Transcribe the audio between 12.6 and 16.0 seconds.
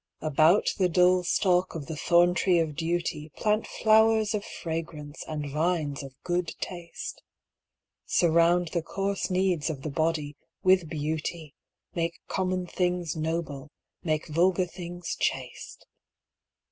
things noble, make vulgar things chaste.